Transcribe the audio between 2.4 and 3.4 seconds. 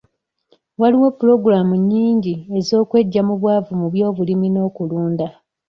ez'okweggya mu